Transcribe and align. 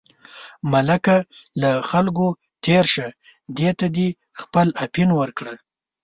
ملکه 0.71 1.17
له 1.61 1.71
خلکو 1.89 2.27
تېر 2.65 2.85
شه، 2.93 3.07
دې 3.57 3.69
ته 3.79 3.85
دې 3.95 4.07
خپل 4.41 4.67
اپین 4.85 5.09
ورکړي. 5.19 5.55